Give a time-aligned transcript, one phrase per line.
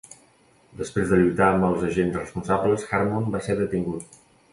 [0.77, 4.19] Després de lluitar amb els agents responsables, Harmon va ser detingut.